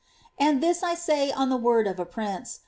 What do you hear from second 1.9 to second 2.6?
a prince.